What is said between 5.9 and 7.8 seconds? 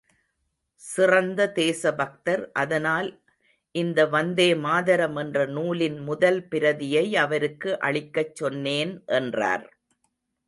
முதல் பிரதியை அவருக்கு